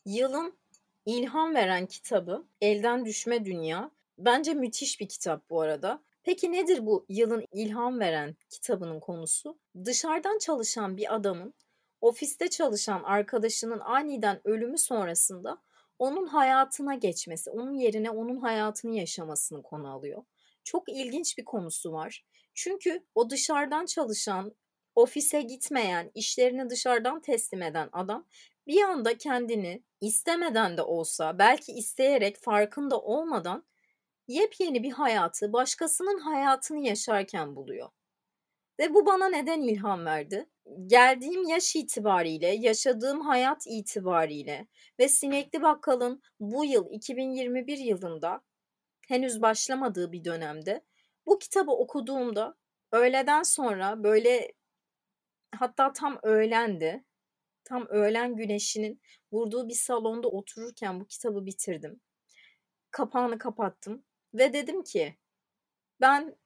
[0.05, 0.57] yılın
[1.05, 3.91] ilham veren kitabı Elden Düşme Dünya.
[4.17, 6.03] Bence müthiş bir kitap bu arada.
[6.23, 9.57] Peki nedir bu yılın ilham veren kitabının konusu?
[9.85, 11.53] Dışarıdan çalışan bir adamın
[12.01, 15.57] ofiste çalışan arkadaşının aniden ölümü sonrasında
[15.99, 20.23] onun hayatına geçmesi, onun yerine onun hayatını yaşamasını konu alıyor.
[20.63, 22.25] Çok ilginç bir konusu var.
[22.53, 24.55] Çünkü o dışarıdan çalışan,
[24.95, 28.25] ofise gitmeyen, işlerini dışarıdan teslim eden adam
[28.67, 33.65] bir anda kendini istemeden de olsa, belki isteyerek farkında olmadan
[34.27, 37.89] yepyeni bir hayatı, başkasının hayatını yaşarken buluyor.
[38.79, 40.49] Ve bu bana neden ilham verdi?
[40.85, 44.67] Geldiğim yaş itibariyle, yaşadığım hayat itibariyle
[44.99, 48.41] ve Sinekli Bakkal'ın bu yıl 2021 yılında
[49.07, 50.85] henüz başlamadığı bir dönemde
[51.25, 52.55] bu kitabı okuduğumda
[52.91, 54.53] öğleden sonra böyle
[55.55, 57.05] hatta tam öğlendi.
[57.63, 62.01] Tam öğlen güneşinin vurduğu bir salonda otururken bu kitabı bitirdim.
[62.91, 65.17] Kapağını kapattım ve dedim ki
[66.01, 66.37] ben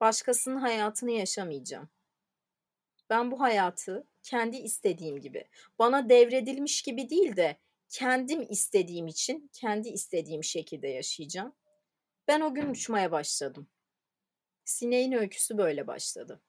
[0.00, 1.88] başkasının hayatını yaşamayacağım.
[3.10, 5.44] Ben bu hayatı kendi istediğim gibi,
[5.78, 7.56] bana devredilmiş gibi değil de
[7.88, 11.54] kendim istediğim için kendi istediğim şekilde yaşayacağım.
[12.28, 13.68] Ben o gün uçmaya başladım.
[14.64, 16.40] Sineğin öyküsü böyle başladı.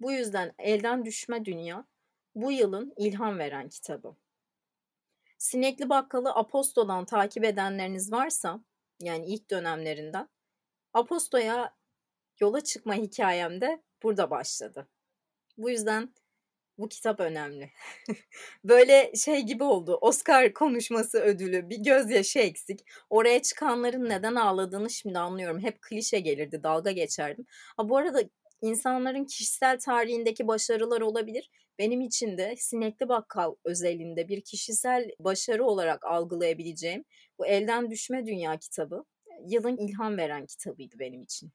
[0.00, 1.86] Bu yüzden Elden Düşme Dünya
[2.34, 4.16] bu yılın ilham veren kitabı.
[5.38, 8.60] Sinekli Bakkalı Aposto'dan takip edenleriniz varsa,
[9.00, 10.28] yani ilk dönemlerinden,
[10.92, 11.74] Aposto'ya
[12.40, 14.88] yola çıkma hikayem de burada başladı.
[15.58, 16.14] Bu yüzden
[16.78, 17.70] bu kitap önemli.
[18.64, 19.98] Böyle şey gibi oldu.
[20.00, 21.70] Oscar konuşması ödülü.
[21.70, 22.80] Bir gözyaşı eksik.
[23.10, 25.60] Oraya çıkanların neden ağladığını şimdi anlıyorum.
[25.60, 26.62] Hep klişe gelirdi.
[26.62, 27.46] Dalga geçerdim.
[27.76, 28.22] Ha, bu arada
[28.62, 31.50] insanların kişisel tarihindeki başarılar olabilir.
[31.78, 37.04] Benim için de Sinekli Bakkal özelinde bir kişisel başarı olarak algılayabileceğim
[37.38, 39.04] bu Elden Düşme Dünya kitabı
[39.48, 41.52] yılın ilham veren kitabıydı benim için.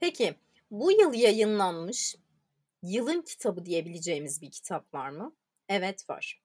[0.00, 0.34] Peki
[0.70, 2.16] bu yıl yayınlanmış
[2.82, 5.34] yılın kitabı diyebileceğimiz bir kitap var mı?
[5.68, 6.40] Evet var.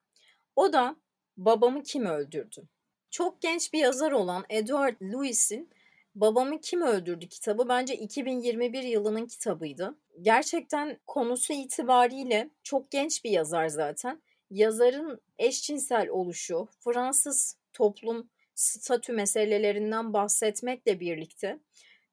[0.56, 0.96] O da
[1.38, 2.64] Babamı Kim Öldürdü?
[3.12, 5.70] Çok genç bir yazar olan Edward Lewis'in
[6.16, 9.96] Babamı Kim Öldürdü kitabı bence 2021 yılının kitabıydı.
[10.22, 14.22] Gerçekten konusu itibariyle çok genç bir yazar zaten.
[14.52, 21.60] Yazarın eşcinsel oluşu, Fransız toplum statü meselelerinden bahsetmekle birlikte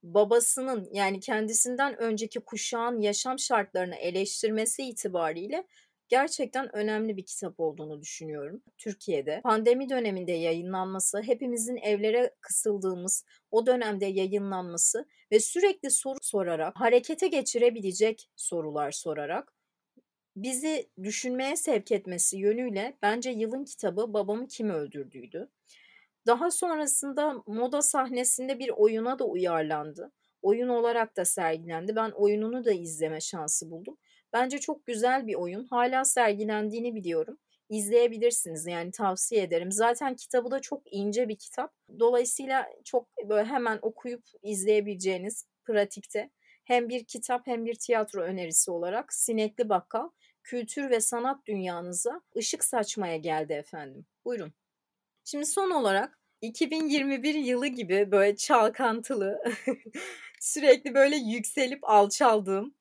[0.03, 5.67] babasının yani kendisinden önceki kuşağın yaşam şartlarını eleştirmesi itibariyle
[6.09, 8.63] gerçekten önemli bir kitap olduğunu düşünüyorum.
[8.79, 17.29] Türkiye'de pandemi döneminde yayınlanması, hepimizin evlere kısıldığımız o dönemde yayınlanması ve sürekli soru sorarak, harekete
[17.29, 19.55] geçirebilecek sorular sorarak
[20.37, 25.49] bizi düşünmeye sevk etmesi yönüyle bence yılın kitabı Babamı Kim Öldürdüydü.
[26.27, 30.13] Daha sonrasında moda sahnesinde bir oyuna da uyarlandı.
[30.43, 31.97] Oyun olarak da sergilendi.
[31.97, 33.97] Ben oyununu da izleme şansı buldum.
[34.33, 35.65] Bence çok güzel bir oyun.
[35.65, 37.39] Hala sergilendiğini biliyorum.
[37.69, 39.73] İzleyebilirsiniz yani tavsiye ederim.
[39.73, 41.73] Zaten kitabı da çok ince bir kitap.
[41.99, 46.31] Dolayısıyla çok böyle hemen okuyup izleyebileceğiniz pratikte
[46.65, 50.09] hem bir kitap hem bir tiyatro önerisi olarak Sinekli Bakkal
[50.43, 54.07] kültür ve sanat dünyanıza ışık saçmaya geldi efendim.
[54.25, 54.53] Buyurun.
[55.25, 59.43] Şimdi son olarak 2021 yılı gibi böyle çalkantılı,
[60.41, 62.75] sürekli böyle yükselip alçaldığım,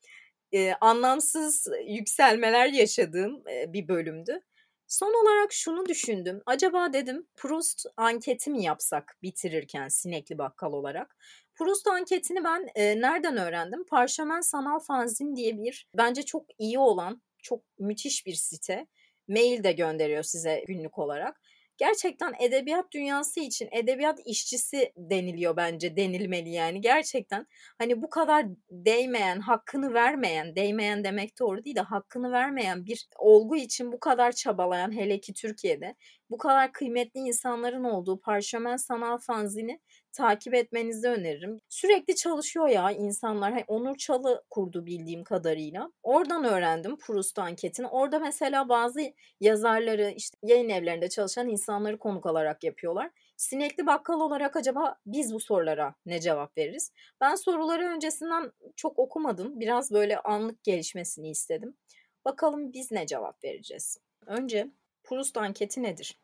[0.51, 4.41] e, anlamsız yükselmeler yaşadığım e, bir bölümdü.
[4.88, 6.41] Son olarak şunu düşündüm.
[6.45, 11.17] Acaba dedim Proust anketi mi yapsak bitirirken Sinekli Bakkal olarak?
[11.56, 13.86] Proust anketini ben e, nereden öğrendim?
[13.86, 18.88] Parşömen Sanal Fanzin diye bir bence çok iyi olan, çok müthiş bir site.
[19.27, 21.41] Mail de gönderiyor size günlük olarak
[21.82, 26.82] gerçekten edebiyat dünyası için edebiyat işçisi deniliyor bence denilmeli yani.
[26.82, 33.08] Gerçekten hani bu kadar değmeyen hakkını vermeyen değmeyen demek doğru değil de hakkını vermeyen bir
[33.15, 35.96] olgu için bu kadar çabalayan hele ki Türkiye'de
[36.30, 39.80] bu kadar kıymetli insanların olduğu parşömen sanal fanzini
[40.13, 41.62] takip etmenizi öneririm.
[41.69, 43.63] Sürekli çalışıyor ya insanlar.
[43.67, 45.91] Onur Çalı kurdu bildiğim kadarıyla.
[46.04, 47.88] Oradan öğrendim Proust anketini.
[47.88, 53.12] Orada mesela bazı yazarları işte yayın evlerinde çalışan insanları konuk alarak yapıyorlar.
[53.38, 56.91] Sinekli bakkal olarak acaba biz bu sorulara ne cevap veririz?
[57.21, 59.60] Ben soruları öncesinden çok okumadım.
[59.60, 61.78] Biraz böyle anlık gelişmesini istedim.
[62.26, 63.97] Bakalım biz ne cevap vereceğiz?
[64.26, 64.67] Önce
[65.04, 66.19] Proust anketi nedir?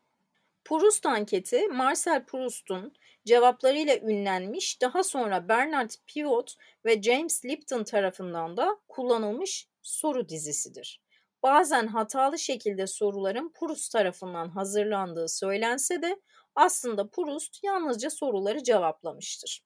[0.64, 2.92] Proust anketi Marcel Proust'un
[3.28, 11.02] cevaplarıyla ünlenmiş, daha sonra Bernard Pivot ve James Lipton tarafından da kullanılmış soru dizisidir.
[11.42, 16.20] Bazen hatalı şekilde soruların Proust tarafından hazırlandığı söylense de
[16.54, 19.62] aslında Proust yalnızca soruları cevaplamıştır.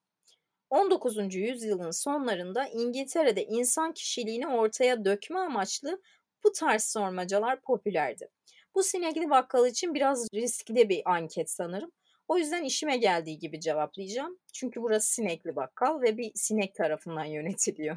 [0.71, 1.35] 19.
[1.35, 6.03] yüzyılın sonlarında İngiltere'de insan kişiliğini ortaya dökme amaçlı
[6.45, 8.29] bu tarz sormacalar popülerdi.
[8.75, 11.93] Bu sinekli bakkal için biraz riskli bir anket sanırım.
[12.29, 14.39] O yüzden işime geldiği gibi cevaplayacağım.
[14.53, 17.97] Çünkü burası sinekli bakkal ve bir sinek tarafından yönetiliyor.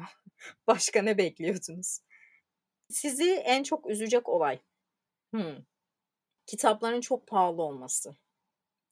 [0.66, 1.98] Başka ne bekliyordunuz?
[2.90, 4.58] Sizi en çok üzecek olay.
[5.30, 5.56] Hmm.
[6.46, 8.16] Kitapların çok pahalı olması.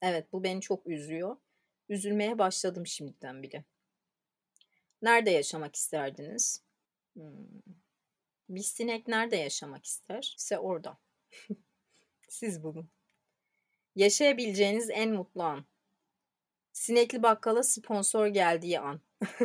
[0.02, 1.36] Evet bu beni çok üzüyor.
[1.88, 3.64] Üzülmeye başladım şimdiden bile.
[5.02, 6.62] Nerede yaşamak isterdiniz?
[7.14, 7.46] Hmm.
[8.48, 10.34] Bir sinek nerede yaşamak ister?
[10.38, 10.98] İşte orada.
[12.28, 12.90] Siz bulun.
[13.94, 15.64] Yaşayabileceğiniz en mutlu an.
[16.72, 19.00] Sinekli bakkala sponsor geldiği an.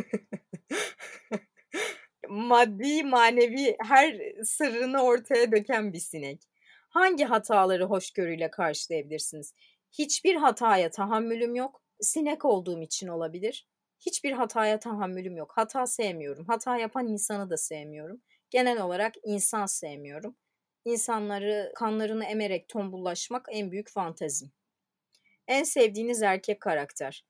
[2.29, 6.41] Maddi, manevi her sırrını ortaya döken bir sinek.
[6.89, 9.53] Hangi hataları hoşgörüyle karşılayabilirsiniz?
[9.91, 11.81] Hiçbir hataya tahammülüm yok.
[12.01, 13.67] Sinek olduğum için olabilir.
[13.99, 15.51] Hiçbir hataya tahammülüm yok.
[15.55, 16.45] Hata sevmiyorum.
[16.47, 18.21] Hata yapan insanı da sevmiyorum.
[18.49, 20.35] Genel olarak insan sevmiyorum.
[20.89, 24.51] İnsanları kanlarını emerek tombullaşmak en büyük fantezim.
[25.47, 27.25] En sevdiğiniz erkek karakter.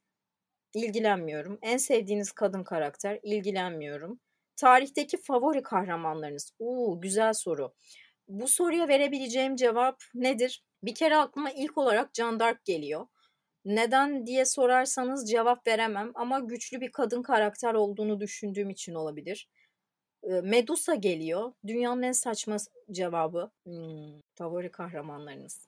[0.73, 1.59] İlgilenmiyorum.
[1.61, 3.19] En sevdiğiniz kadın karakter.
[3.23, 4.19] İlgilenmiyorum.
[4.55, 6.53] Tarihteki favori kahramanlarınız.
[6.59, 7.73] Uuu güzel soru.
[8.27, 10.63] Bu soruya verebileceğim cevap nedir?
[10.83, 13.07] Bir kere aklıma ilk olarak Jeanne d'Arc geliyor.
[13.65, 19.49] Neden diye sorarsanız cevap veremem ama güçlü bir kadın karakter olduğunu düşündüğüm için olabilir.
[20.23, 21.53] Medusa geliyor.
[21.67, 22.57] Dünyanın en saçma
[22.91, 23.51] cevabı.
[23.63, 25.67] Hmm, favori kahramanlarınız.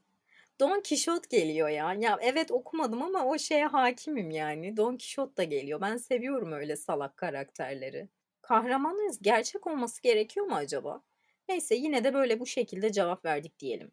[0.60, 1.94] Don Quixote geliyor ya.
[1.94, 4.78] Ya evet okumadım ama o şeye hakimim yani.
[4.78, 5.82] Don Quixote da geliyor.
[5.82, 8.10] Ben seviyorum öyle salak karakterleri.
[8.42, 11.02] Kahramanlarınız gerçek olması gerekiyor mu acaba?
[11.50, 13.92] Neyse yine de böyle bu şekilde cevap verdik diyelim.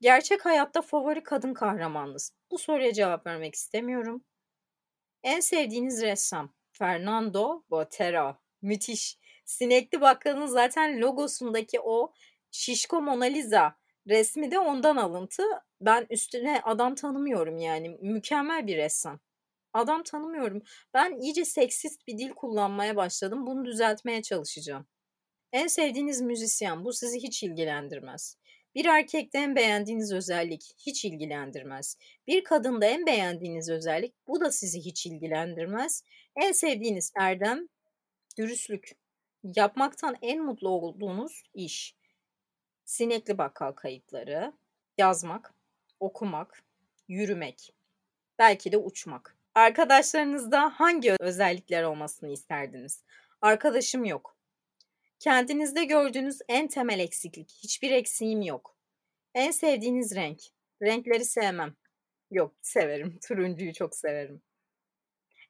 [0.00, 2.32] Gerçek hayatta favori kadın kahramanınız.
[2.50, 4.24] Bu soruya cevap vermek istemiyorum.
[5.22, 8.36] En sevdiğiniz ressam Fernando Botero.
[8.62, 9.18] Müthiş.
[9.44, 12.12] Sinekli Bakkal'ın zaten logosundaki o
[12.50, 13.76] şişko Mona Lisa
[14.08, 15.42] resmi de ondan alıntı.
[15.80, 17.88] Ben üstüne adam tanımıyorum yani.
[17.88, 19.20] Mükemmel bir ressam.
[19.72, 20.62] Adam tanımıyorum.
[20.94, 23.46] Ben iyice seksist bir dil kullanmaya başladım.
[23.46, 24.86] Bunu düzeltmeye çalışacağım.
[25.52, 28.36] En sevdiğiniz müzisyen bu sizi hiç ilgilendirmez.
[28.74, 31.96] Bir erkekte en beğendiğiniz özellik hiç ilgilendirmez.
[32.26, 36.02] Bir kadında en beğendiğiniz özellik bu da sizi hiç ilgilendirmez.
[36.36, 37.68] En sevdiğiniz erdem
[38.38, 39.01] dürüstlük.
[39.44, 41.96] Yapmaktan en mutlu olduğunuz iş.
[42.84, 44.52] Sinekli bakkal kayıtları,
[44.98, 45.54] yazmak,
[46.00, 46.62] okumak,
[47.08, 47.74] yürümek,
[48.38, 49.36] belki de uçmak.
[49.54, 53.02] Arkadaşlarınızda hangi özellikler olmasını isterdiniz?
[53.40, 54.36] Arkadaşım yok.
[55.18, 57.50] Kendinizde gördüğünüz en temel eksiklik.
[57.62, 58.76] Hiçbir eksiğim yok.
[59.34, 60.42] En sevdiğiniz renk.
[60.82, 61.74] Renkleri sevmem.
[62.30, 63.18] Yok severim.
[63.28, 64.42] Turuncuyu çok severim.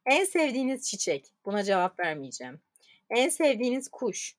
[0.07, 1.35] En sevdiğiniz çiçek.
[1.45, 2.61] Buna cevap vermeyeceğim.
[3.13, 4.37] En sevdiğiniz kuş.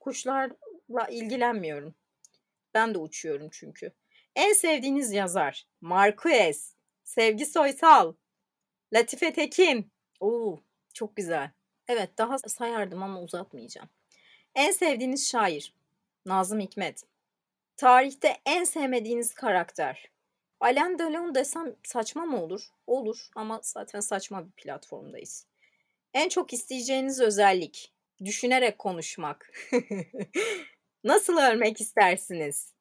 [0.00, 1.94] Kuşlarla ilgilenmiyorum.
[2.74, 3.92] Ben de uçuyorum çünkü.
[4.36, 5.66] En sevdiğiniz yazar.
[5.80, 6.74] Marquez.
[7.04, 8.14] Sevgi Soysal.
[8.92, 9.92] Latife Tekin.
[10.20, 10.60] Oo,
[10.94, 11.50] çok güzel.
[11.88, 13.88] Evet daha sayardım ama uzatmayacağım.
[14.54, 15.74] En sevdiğiniz şair?
[16.26, 17.04] Nazım Hikmet.
[17.76, 20.10] Tarihte en sevmediğiniz karakter?
[20.60, 22.68] Alain Delon desem saçma mı olur?
[22.86, 25.49] Olur ama zaten saçma bir platformdayız.
[26.14, 27.94] En çok isteyeceğiniz özellik?
[28.24, 29.52] Düşünerek konuşmak.
[31.04, 32.74] Nasıl ölmek istersiniz?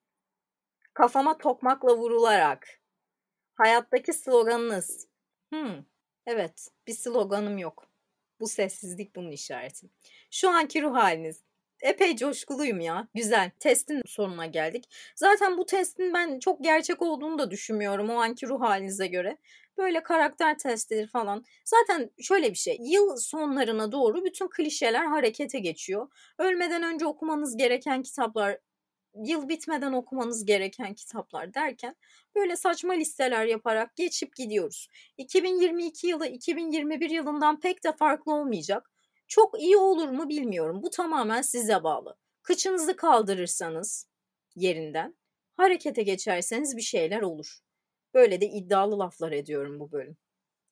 [0.94, 2.82] Kafama tokmakla vurularak.
[3.56, 5.08] Hayattaki sloganınız?
[5.54, 5.84] Hmm,
[6.26, 7.90] evet, bir sloganım yok.
[8.40, 9.90] Bu sessizlik bunun işareti.
[10.32, 11.44] Şu anki ruh haliniz
[11.82, 13.08] epey coşkuluyum ya.
[13.16, 13.52] Güzel.
[13.60, 14.90] Testin sonuna geldik.
[15.16, 19.38] Zaten bu testin ben çok gerçek olduğunu da düşünmüyorum o anki ruh halinize göre.
[19.78, 21.46] Böyle karakter testidir falan.
[21.66, 22.78] Zaten şöyle bir şey.
[22.82, 26.08] Yıl sonlarına doğru bütün klişeler harekete geçiyor.
[26.38, 28.58] Ölmeden önce okumanız gereken kitaplar,
[29.16, 31.96] yıl bitmeden okumanız gereken kitaplar derken
[32.36, 34.88] böyle saçma listeler yaparak geçip gidiyoruz.
[35.18, 38.92] 2022 yılı 2021 yılından pek de farklı olmayacak.
[39.30, 40.84] Çok iyi olur mu bilmiyorum.
[40.84, 42.18] Bu tamamen size bağlı.
[42.44, 44.08] Kıçınızı kaldırırsanız
[44.56, 45.18] yerinden,
[45.58, 47.60] harekete geçerseniz bir şeyler olur.
[48.14, 50.18] Böyle de iddialı laflar ediyorum bu bölüm.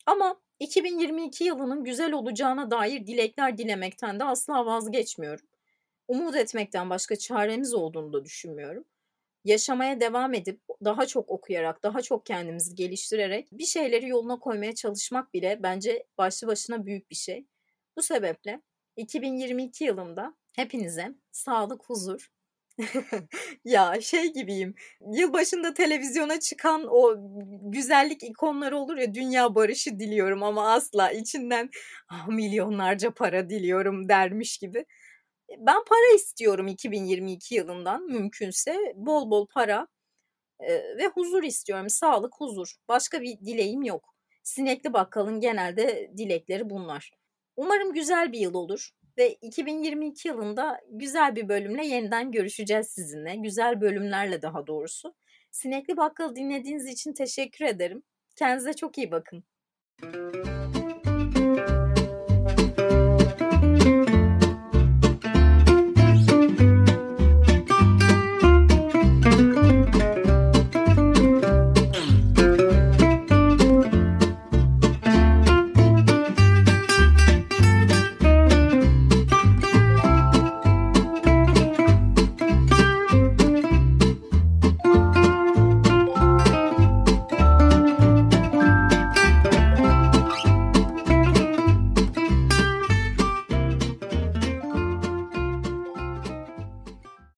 [0.06, 5.48] Ama 2022 yılının güzel olacağına dair dilekler dilemekten de asla vazgeçmiyorum.
[6.08, 8.86] Umut etmekten başka çaremiz olduğunu da düşünmüyorum.
[9.46, 15.34] Yaşamaya devam edip daha çok okuyarak, daha çok kendimizi geliştirerek bir şeyleri yoluna koymaya çalışmak
[15.34, 17.46] bile bence başlı başına büyük bir şey.
[17.98, 18.62] Bu sebeple
[18.96, 22.28] 2022 yılında hepinize sağlık, huzur,
[23.66, 24.76] ya şey gibiyim.
[25.14, 27.16] Yılbaşında televizyona çıkan o
[27.72, 31.70] güzellik ikonları olur ya dünya barışı diliyorum ama asla içinden
[32.10, 34.86] ah, milyonlarca para diliyorum dermiş gibi.
[35.58, 39.88] Ben para istiyorum 2022 yılından mümkünse bol bol para
[40.98, 41.90] ve huzur istiyorum.
[41.90, 42.76] Sağlık, huzur.
[42.88, 44.14] Başka bir dileğim yok.
[44.44, 47.12] Sinekli bakkalın genelde dilekleri bunlar.
[47.58, 53.36] Umarım güzel bir yıl olur ve 2022 yılında güzel bir bölümle yeniden görüşeceğiz sizinle.
[53.36, 55.16] Güzel bölümlerle daha doğrusu.
[55.52, 58.04] Sinekli Bakkal dinlediğiniz için teşekkür ederim.
[58.36, 59.44] Kendinize çok iyi bakın.